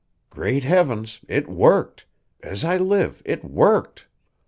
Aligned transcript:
"Great 0.31 0.63
heavens, 0.63 1.19
it 1.27 1.47
worked! 1.47 2.07
As 2.41 2.65
I 2.65 2.75
live, 2.75 3.21
it 3.23 3.45
worked. 3.45 4.07